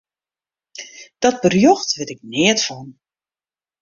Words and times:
Dat 1.23 1.37
berjocht 1.43 1.95
wit 1.97 2.09
ik 2.15 2.21
neat 2.31 2.61
fan. 2.67 2.87